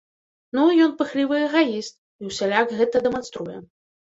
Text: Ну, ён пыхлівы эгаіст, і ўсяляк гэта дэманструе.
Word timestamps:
Ну, 0.59 0.63
ён 0.85 0.95
пыхлівы 1.01 1.37
эгаіст, 1.49 1.93
і 2.25 2.31
ўсяляк 2.31 2.75
гэта 2.81 3.05
дэманструе. 3.05 3.57